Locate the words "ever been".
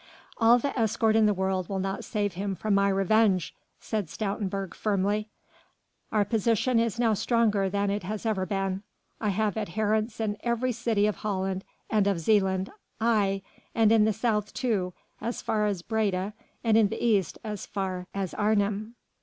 8.25-8.81